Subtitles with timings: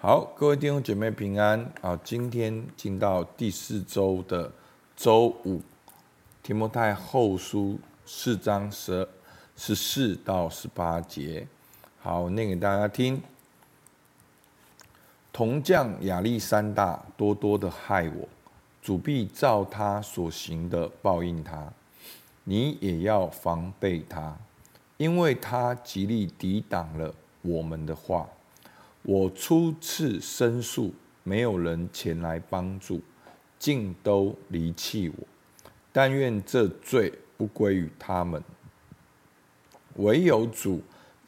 [0.00, 1.58] 好，各位弟兄姐妹平安。
[1.80, 4.48] 啊，今天进到第四周的
[4.96, 5.60] 周五，
[6.40, 7.76] 提摩太后书
[8.06, 9.08] 四章十
[9.56, 11.44] 十四到十八节。
[11.98, 13.20] 好，念给大家听。
[15.32, 18.28] 铜匠亚历山大多多的害我，
[18.80, 21.72] 主必照他所行的报应他。
[22.44, 24.38] 你也要防备他，
[24.96, 27.12] 因为他极力抵挡了
[27.42, 28.28] 我们的话。
[29.02, 30.92] 我初次申诉，
[31.22, 33.00] 没有人前来帮助，
[33.58, 35.26] 尽都离弃我。
[35.92, 38.42] 但愿这罪不归于他们，
[39.96, 40.82] 唯有主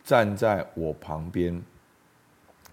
[0.04, 1.60] 站在我旁边，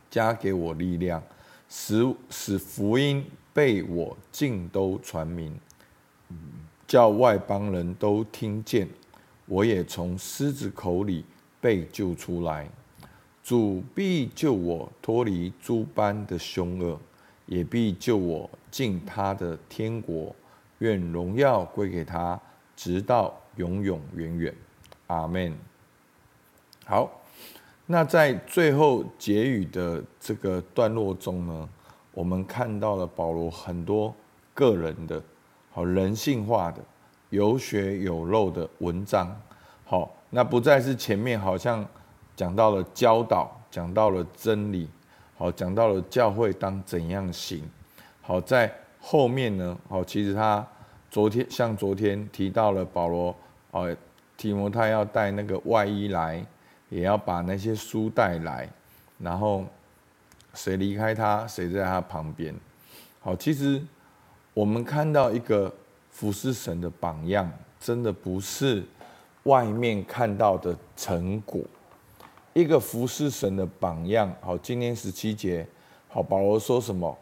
[0.09, 1.23] 加给我力量，
[1.69, 5.57] 使使福音被我尽都传明，
[6.85, 8.88] 叫外邦人都听见，
[9.45, 11.23] 我也从狮子口里
[11.61, 12.69] 被救出来。
[13.47, 16.99] 主必救我脱离诸般的凶恶，
[17.45, 20.35] 也必救我进他的天国。
[20.80, 22.38] 愿荣耀归给他，
[22.75, 24.53] 直到永永远远。
[25.07, 25.57] 阿门。
[26.83, 27.09] 好，
[27.85, 31.69] 那在最后结语的这个段落中呢，
[32.11, 34.13] 我们看到了保罗很多
[34.53, 35.23] 个人的、
[35.72, 36.83] 好人性化的、
[37.29, 39.33] 有血有肉的文章。
[39.85, 41.88] 好，那不再是前面好像。
[42.38, 44.88] 讲到了教导，讲到了真理，
[45.35, 47.67] 好，讲到了教会当怎样行，
[48.21, 48.71] 好，在
[49.02, 50.66] 后面呢，好，其实他
[51.09, 53.35] 昨天像昨天提到了保罗，
[53.71, 53.97] 哦，
[54.38, 56.45] 提摩太要带那个外衣来，
[56.89, 58.69] 也要把那些书带来，
[59.17, 59.66] 然后
[60.53, 62.53] 谁离开他，谁在他旁边，
[63.19, 63.81] 好，其实
[64.53, 65.73] 我们看到一个
[66.11, 68.83] 服侍神的榜样，真的不是
[69.44, 71.63] 外面看到的成果。
[72.58, 75.63] 一个服侍神的榜样，好，今天十七节，
[76.08, 77.16] 好，保罗说什么？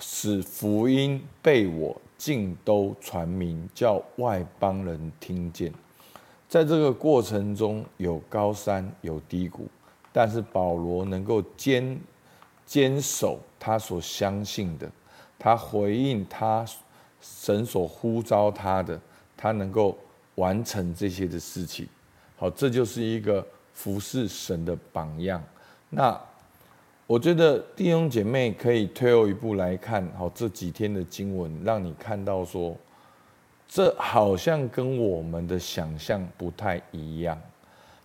[0.00, 5.72] 使福音被我尽都传明，叫外邦人听见。
[6.48, 9.68] 在这个过程中有高山有低谷，
[10.12, 11.96] 但是保罗能够坚
[12.66, 14.90] 坚守他所相信的，
[15.38, 16.66] 他回应他
[17.20, 19.00] 神所呼召他的，
[19.36, 19.96] 他能够
[20.34, 21.86] 完成这些的事情。
[22.36, 23.46] 好，这就是一个。
[23.76, 25.42] 服侍神的榜样，
[25.90, 26.18] 那
[27.06, 32.74] 我觉得弟兄姐妹可以退后一步来看，好，这几天的经文，让你看到说，
[33.68, 37.38] 这好像跟我们的想象不太一样，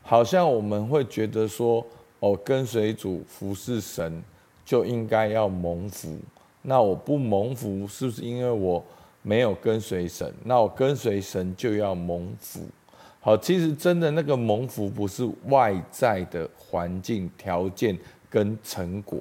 [0.03, 1.83] 好像我们会觉得说，
[2.19, 4.21] 哦，跟随主服侍神
[4.65, 6.19] 就应该要蒙福，
[6.61, 8.83] 那我不蒙福，是不是因为我
[9.21, 10.31] 没有跟随神？
[10.43, 12.67] 那我跟随神就要蒙福？
[13.23, 17.95] 好，其实真的那个蒙福不是外在的环境条件
[18.27, 19.19] 跟成果，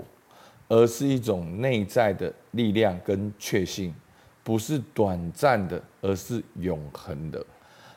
[0.68, 3.94] 而是一种内在的力量跟确信，
[4.42, 7.44] 不是短暂的，而是永恒的。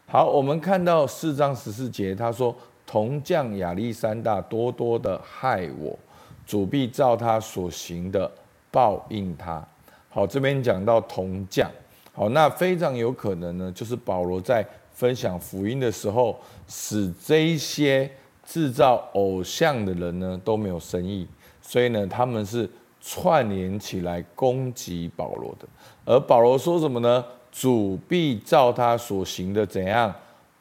[0.06, 2.54] 好，我们看到四章十四节，他说
[2.86, 5.98] ：“铜匠亚历山大多多的害我，
[6.46, 8.30] 主必照他所行的
[8.70, 9.66] 报应他。”
[10.12, 11.72] 好，这边讲到铜匠，
[12.12, 14.68] 好，那非常有可能呢，就是保罗在。
[14.94, 18.10] 分享福音的时候，使这些
[18.46, 21.28] 制造偶像的人呢都没有生意，
[21.62, 22.70] 所以呢他们是
[23.02, 25.68] 串联起来攻击保罗的。
[26.06, 27.24] 而保罗说什么呢？
[27.52, 30.14] 主必照他所行的怎样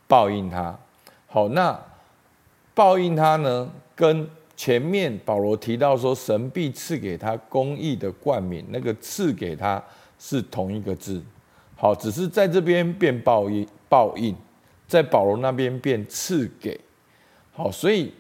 [0.07, 0.79] 报应他。
[1.27, 1.79] 好，那
[2.75, 9.83] 报应他呢，跟前面保罗提到说神必赐给他公义的冠冕，那个赐给他
[10.19, 11.23] 是同一个字。
[11.83, 13.67] 好，只是在这边变报应。
[13.89, 14.35] 报应
[14.87, 16.81] 在保罗那边变赐给，
[17.53, 18.15] 好，所以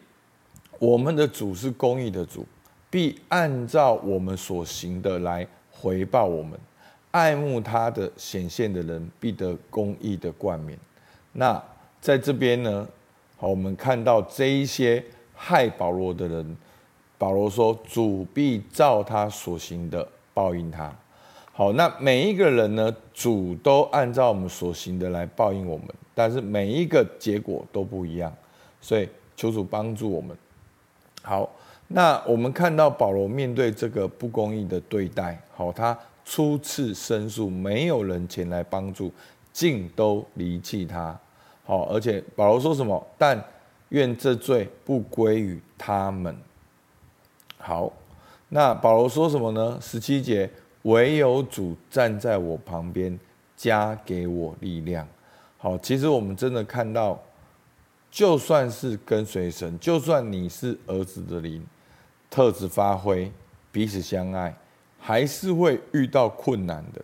[0.81, 2.45] 我们的主是公义的主，
[2.91, 6.59] 必按照我们所行的来回报我们。
[7.13, 10.77] 爱慕他的显现的人必得公义的冠冕。
[11.33, 11.63] 那
[12.01, 12.89] 在这边呢，
[13.39, 15.03] 好，我们看到这一些
[15.35, 16.57] 害保罗的人，
[17.17, 20.93] 保罗说主必照他所行的报应他。
[21.55, 28.33] 好，那每一个人呢，主都按照我们所行的来报应我们，但是每一个结果都不一样，
[28.81, 29.07] 所以
[29.37, 30.35] 求主帮助我们。
[31.23, 31.47] 好，
[31.89, 39.13] 那我们看到保罗面对这个不公义的对待，好，他初次申诉，没有人前来帮助，
[39.53, 41.15] 尽都离弃他。
[41.65, 43.07] 好，而且保罗说什么？
[43.19, 43.39] 但
[43.91, 46.35] 愿这罪不归于他们。
[47.59, 47.93] 好，
[48.49, 49.79] 那保罗说什么呢？
[49.83, 50.49] 十七节。
[50.83, 53.19] 唯有主站在我旁边，
[53.57, 55.07] 加给我力量。
[55.59, 57.21] 好，其实我们真的看到，
[58.11, 61.65] 就算是跟随神，就算你是儿子的灵，
[62.29, 63.31] 特质发挥，
[63.71, 64.55] 彼此相爱，
[64.99, 67.01] 还是会遇到困难的，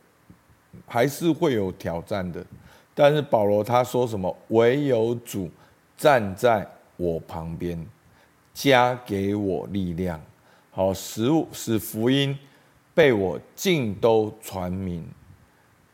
[0.87, 2.45] 还是会有挑战的。
[2.95, 4.37] 但是保罗他说什么？
[4.49, 5.49] 唯有主
[5.97, 7.87] 站在我旁边，
[8.53, 10.21] 加给我力量，
[10.73, 12.37] 好使使福音
[12.99, 15.07] 被我尽都传明，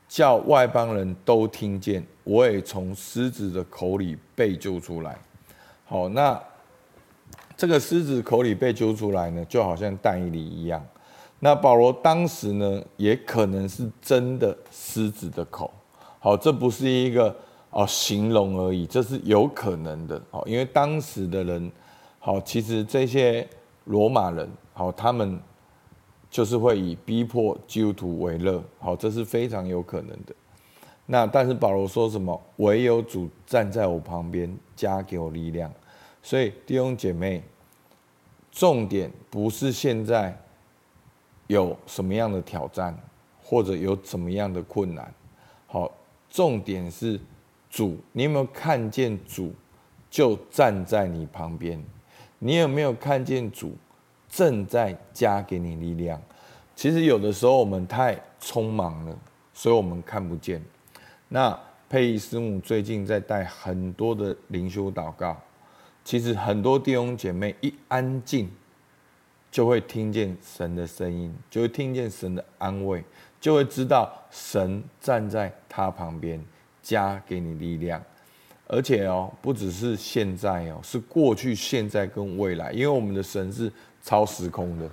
[0.09, 5.19] 叫外邦人都听见，我也从狮子的口里被救出来。
[5.85, 6.43] 好，那
[7.55, 10.83] 这个狮子口里被救出来呢，就好像但以理一样。
[11.41, 15.71] 那保罗当时呢，也可能是真的狮子的口。
[16.19, 17.37] 好，这不是一个
[17.69, 20.19] 哦形容而已，这是有可能的。
[20.31, 21.71] 好，因为当时的人，
[22.19, 23.47] 好，其实这些
[23.85, 25.39] 罗马人，好，他们
[26.35, 28.61] 就是会以逼迫基督徒为乐。
[28.81, 30.35] 好，这是非常有可能的。
[31.07, 32.43] 那但是保罗说什么？
[32.57, 35.73] 唯有主站在我旁边，加给我力量。
[36.25, 37.41] 所以弟兄姐妹，
[38.51, 40.37] 重点不是现在
[41.47, 42.99] 有什么样的挑战，
[43.41, 45.15] 或者有怎么样的困难。
[45.69, 45.89] 好。
[46.31, 47.21] 重点是
[47.71, 49.53] 主，你有没有看见主
[50.11, 51.81] 就站在你旁边？
[52.41, 53.77] 你有没有看见主
[54.35, 56.21] 正在加给你力量？
[56.75, 59.17] 其实有的时候我们太匆忙了，
[59.53, 60.61] 所以我们看不见。
[61.29, 61.57] 那
[61.89, 65.41] 佩仪师母最近在带很多的灵修祷告，
[66.05, 68.51] 其实很多弟兄姐妹一安静，
[69.53, 73.05] 就会听见神的声音，就会听见神的安慰。
[73.41, 76.43] 就会知道神站在他旁边，
[76.83, 78.03] 加给你力量，
[78.67, 83.71] 而且哦，不只是现在哦，是过去、现在跟未来，因为我们的神是
[84.05, 84.89] 超时空的。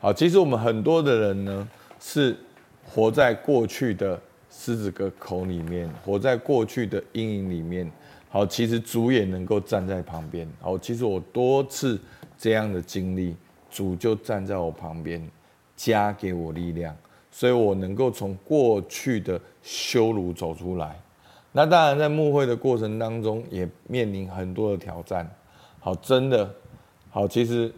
[0.00, 1.68] 好，其实我们很多的人呢，
[2.00, 2.36] 是
[2.84, 4.20] 活在过去的
[4.50, 7.88] 狮子哥口里面，活在过去的阴影里面。
[8.30, 10.48] 好，其实主也能够站在旁边。
[10.60, 12.00] 好，其实我多次
[12.36, 13.36] 这样的经历，
[13.70, 15.26] 主就站在我旁边，
[15.76, 16.96] 加给我力量。
[17.30, 20.98] 所以我能够从过去的羞辱走出来，
[21.52, 25.30] 那当然在幕会的过程当中也面临很多的挑战。
[25.78, 26.50] 好，真的
[27.10, 27.70] 好，其实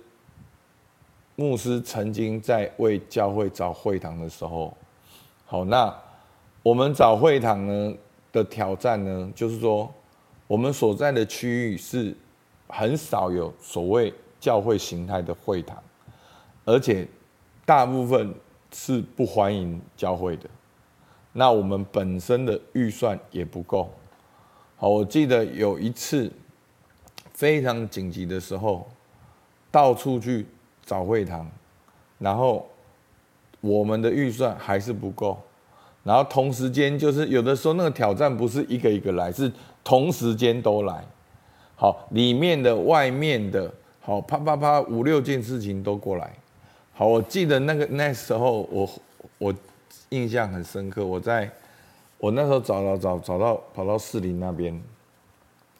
[1.38, 4.76] 牧师曾经在为教会找会堂的时候，
[5.46, 5.96] 好，那
[6.64, 7.94] 我们找会堂呢
[8.32, 9.88] 的挑战呢，就是说
[10.49, 12.12] 我们所在的区域是
[12.67, 15.81] 很少有所谓教会形态的会堂，
[16.64, 17.06] 而且
[17.64, 18.35] 大部分。
[18.70, 20.46] 是不欢迎教会的，
[21.32, 23.90] 那我们本身的预算也不够。
[24.76, 26.31] 好，我记得有一次
[27.32, 28.87] 非常紧急的时候，
[29.70, 30.44] 到处去
[30.88, 31.46] 找会堂，
[32.19, 32.67] 然后
[33.61, 35.38] 我们的预算还是不够，
[36.02, 39.52] 然后同时间就是有的时候那个挑战不是一个一个来，是
[39.85, 41.05] 同时间都来。
[41.76, 43.70] 好，里面的、外面的，
[44.00, 46.32] 好，啪啪啪，五六件事情都过来。
[46.94, 48.88] 好，我记得那个那时候我，
[49.37, 49.55] 我
[50.08, 51.05] 印象很深刻。
[51.05, 51.50] 我在
[52.17, 54.82] 我那时候找到找找到跑到士林那边，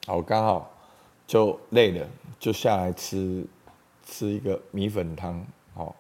[0.07, 0.71] 好，刚好
[1.27, 2.07] 就累了，
[2.39, 3.45] 就下来吃
[4.11, 5.47] 吃一个米粉汤。
[5.75, 5.95] 好，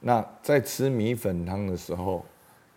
[0.00, 2.24] 那在吃米粉汤的时候，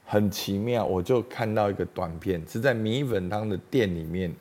[0.06, 4.34] 很奇妙，我就看到一个短片，是在米粉汤的店里面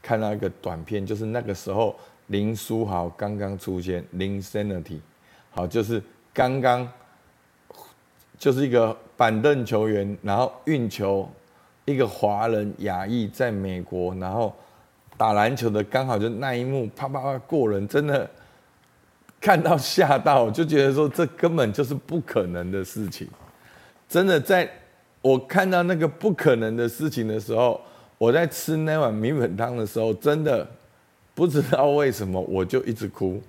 [0.00, 1.94] 看到一个短片，就是那个时候
[2.28, 5.00] 林书豪刚刚出现，Linsanity，
[5.50, 6.02] 好，就是。
[6.34, 6.88] 刚刚
[8.38, 11.28] 就是一个板凳球员，然后运球，
[11.84, 14.54] 一个华人亚裔在美国，然后
[15.16, 18.30] 打篮球的，刚好就那一幕，啪啪啪过人，真的
[19.40, 23.28] 看到吓到，就觉得说这根本就是不可能的事情。
[24.08, 24.68] 真的，在
[25.20, 27.80] 我看到那个不可能的事情的时候，
[28.18, 30.66] 我在吃那碗米粉汤的时候，真的
[31.34, 33.40] 不知道为什么我就一直哭，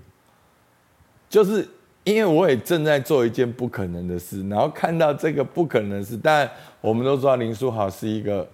[1.30, 1.68] 就是。
[2.06, 6.50] 因为我也正在做一件不可能的事，然后看到这个不可能的事，但
[6.82, 8.48] 我们都知道林书豪是一个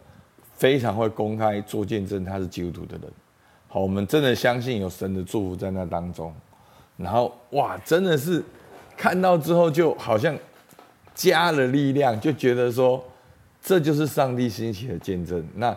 [0.56, 3.10] 非常会公开做见证，他是基督徒的人。
[3.70, 6.34] 好，我们真的相信有神的祝福在那当中。
[6.98, 8.44] 然后哇，真的是
[8.96, 10.38] 看到之后就好像
[11.14, 13.04] 加了力量，就觉得说
[13.62, 15.46] 这就是上帝兴起的见证。
[15.56, 15.76] 那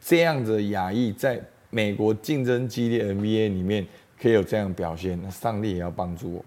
[0.00, 1.40] 这样子的亚裔在
[1.70, 3.86] 美国竞争激烈 NBA 里面
[4.20, 6.44] 可以有这样表现，那上帝也要帮助我。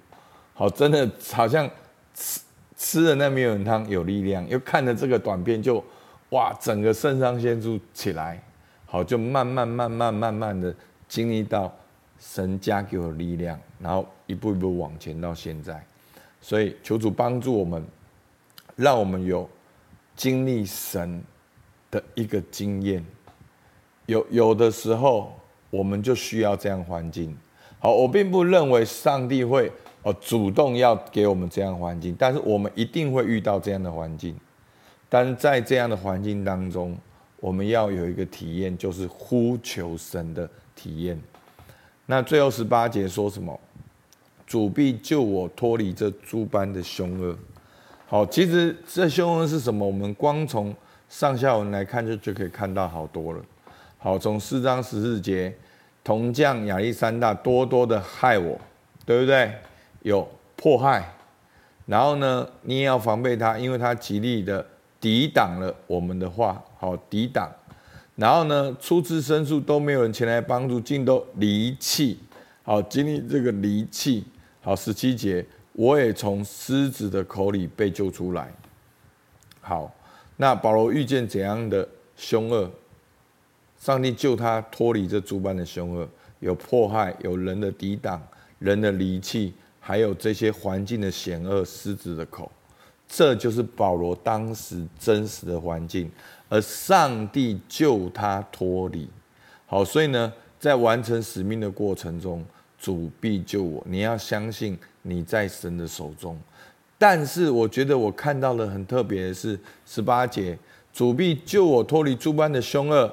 [0.54, 1.70] 好，真的好像
[2.14, 2.40] 吃
[2.78, 5.84] 吃了那米粉汤有力量，又看了这个短片就，
[6.30, 8.42] 哇，整个肾上腺素起来，
[8.86, 10.74] 好，就慢慢慢慢慢慢的
[11.08, 11.74] 经历到
[12.20, 15.86] 神加给我力量，然后一步一步往前到现在，
[16.42, 17.86] 所以求主帮助我们，
[18.76, 19.50] 让我们有
[20.16, 21.24] 经历神
[21.92, 23.06] 的一个经验，
[24.06, 25.34] 有有的时候
[25.70, 27.36] 我们就需要这样环境。
[27.80, 29.72] 好，我并不认为上帝会。
[30.06, 34.40] 哦，主动要给我们这样环境，但是我们一定会遇到这样的环境。
[35.10, 36.96] 但是在这样的环境当中，
[37.40, 41.20] 我们要有一个体验，就是呼求神的体验。
[42.06, 43.60] 那最后十八节说什么？
[44.46, 47.36] 主必救我脱离这诸般的凶恶。
[48.06, 49.86] 好，其实这凶恶是什么？
[49.86, 50.74] 我们光从
[51.10, 53.42] 上下文来看，就就可以看到好多了。
[53.98, 55.52] 好，从四章十四节，
[56.04, 58.56] 铜匠亚历山大多多的害我，
[59.04, 59.52] 对不对？
[60.04, 61.12] 有迫害，
[61.88, 64.64] 然后呢，你也要防备他，因为他极力的
[65.02, 67.52] 抵挡了我们的话，好抵挡。
[68.16, 72.18] 然后呢，初次申诉都没有人前来帮助，尽都离弃。
[72.64, 74.24] 好，经历这个离弃。
[74.62, 78.52] 好，十七节，我也从狮子的口里被救出来。
[79.62, 79.94] 好，
[80.38, 82.72] 那保罗遇见怎样的凶恶？
[83.78, 86.08] 上帝救他脱离这诸般的凶恶，
[86.40, 88.26] 有迫害，有人的抵挡，
[88.60, 89.54] 人的离弃。
[89.80, 92.52] 还有这些环境的险恶，狮子的口，
[93.08, 96.12] 这就是保罗当时真实的环境，
[96.50, 99.08] 而上帝救他脱离。
[99.66, 102.44] 好，所以呢，在完成使命的过程中，
[102.80, 103.84] 主必救我。
[103.88, 106.38] 你要相信你在神的手中。
[106.98, 110.58] 但是，我觉得我看到的很特别的是十八节，
[110.94, 113.12] 主必救我脱离诸般的凶恶。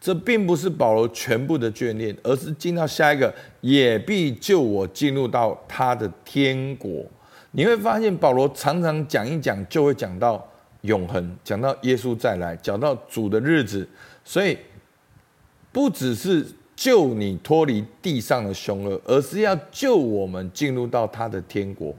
[0.00, 7.04] 这并不是保罗全部的眷恋，而是进到下一个，也必救我进入到他的天国。
[7.52, 10.46] 你会发现，保罗常常讲一讲，就会讲到
[10.82, 13.88] 永恒，讲到耶稣再来，讲到主的日子。
[14.24, 14.58] 所以，
[15.70, 21.94] 不只是救你脱离地上的凶恶，而是要救我们进入到他的天国，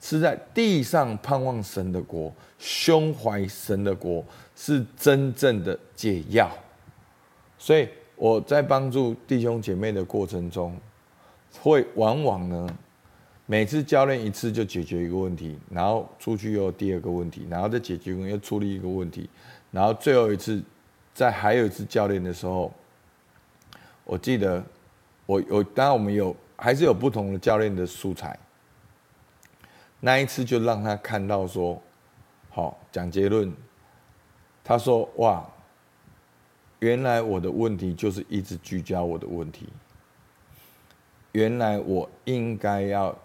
[0.00, 4.24] 是在地上盼望神的国，胸怀神的国，
[4.54, 6.50] 是真正的解药。
[7.58, 10.76] 所以我在帮助弟兄姐妹的过程中，
[11.60, 12.68] 会往往呢，
[13.50, 19.26] 每次教练一次就解决一个问题，然后出去又第二个问题，然后再解决又处理一个问题，
[19.70, 20.62] 然后最后一次
[21.14, 22.70] 在还有一次教练的时候，
[24.04, 24.62] 我记得
[25.24, 28.38] 我我当然我们有还是有不同的教练的素材，
[29.98, 31.80] 那一次就让他看到说，
[32.50, 33.50] 好讲结论，
[34.62, 35.42] 他说哇。
[36.80, 39.68] 原来我的问题就是一直聚焦我的问题。
[41.32, 43.18] 原来我应该要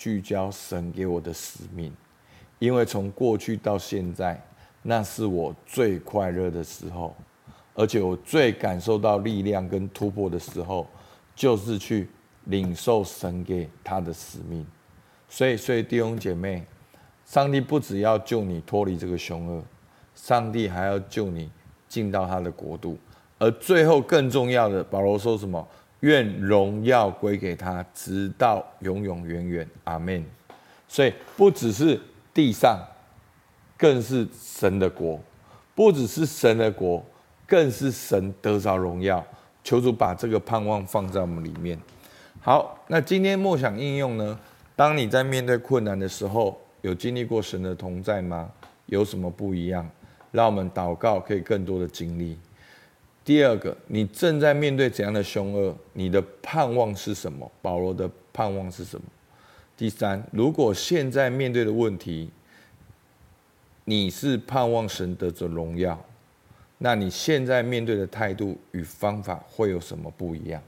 [0.00, 1.92] 聚焦神给我的使命，
[2.58, 4.42] 因为从过去到现在，
[4.80, 7.14] 那是我最快乐的时候，
[7.74, 10.86] 而且我最感受到力量跟突破的时候，
[11.36, 12.08] 就是去
[12.44, 14.66] 领受神给他的使命。
[15.28, 16.64] 所以，所以弟兄姐妹，
[17.26, 19.62] 上帝不只要救你脱离这个凶恶，
[20.14, 21.50] 上帝还要救你。
[21.90, 22.96] 进到他的国度，
[23.36, 25.66] 而最后更重要的，保罗说什么？
[26.00, 29.68] 愿荣耀归给他，直到永永远远。
[29.84, 30.24] 阿门。
[30.88, 32.00] 所以不只是
[32.34, 32.78] 地上，
[33.76, 35.20] 更是神的国；
[35.74, 37.04] 不只是神的国，
[37.46, 39.24] 更是神得着荣耀。
[39.62, 41.78] 求主把这个盼望放在我们里面。
[42.40, 44.38] 好，那今天默想应用呢？
[44.74, 48.50] 当你在面对困难的时候，有经历过神的同在吗？
[48.86, 49.88] 有什么不一样？
[50.32, 52.38] 让我们祷告，可以更多的经历。
[53.30, 55.72] 第二个，你正在面对怎样的凶恶？
[55.92, 57.48] 你的盼望是什么？
[57.62, 59.06] 保罗的盼望是什么？
[59.76, 62.28] 第三，如果现在面对的问题，
[63.84, 65.96] 你是盼望神得着荣耀，
[66.78, 70.60] 那你现在面对的态度与方法会有什么不一样？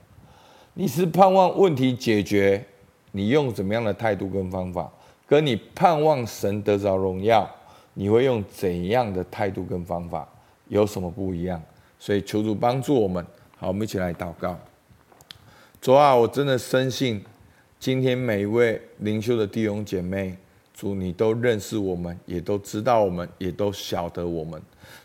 [0.75, 2.65] 你是盼望问题解决，
[3.11, 4.89] 你用怎么样的态度跟方法？
[5.27, 7.51] 跟你盼望神得着荣耀？
[7.95, 10.29] 你会用怎样的态度跟方法？
[10.69, 11.61] 有什么不一样？
[12.03, 13.25] 所以求主帮助我们。
[13.57, 14.59] 好，我们一起来祷告。
[15.81, 17.23] 主啊，我真的深信，
[17.79, 20.37] 今天每一位灵修的弟兄姐妹，
[20.75, 24.61] 主你都认识我们，也都知道我们，也都晓得我们。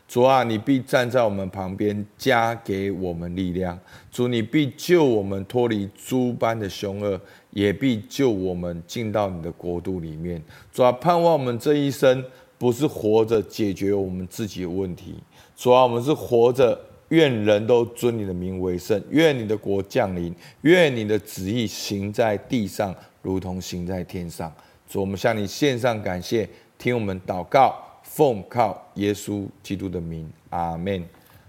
[0.08, 3.80] 主啊，你必站在我们旁边，加给我们力量。
[4.12, 10.42] 主，你必救我们脱离诸般的凶恶，也必救我们进到你的国度里面。
[10.74, 12.26] 主啊，盼望我们这一生。
[12.60, 15.14] 不是活着解决我们自己的问题，
[15.58, 24.54] 主啊，我们是活着，愿人都尊你的名为圣，愿你的国降临，愿你的旨意行在地上，如同行在天上。
[24.88, 26.48] 主，我们向你献上感谢，
[26.78, 31.04] 听我们祷告，奉靠耶稣基督的名，阿门。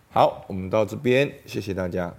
[0.08, 2.12] 好，我们到这边，谢谢大家。